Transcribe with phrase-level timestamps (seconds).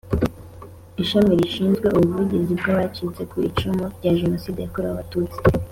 [1.03, 5.37] Ishami rishinzwe ubuvugizi bw abacitse ku icumu rya jenoside yakorewe abatutsi